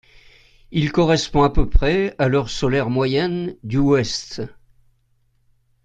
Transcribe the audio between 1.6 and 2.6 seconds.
près à l'heure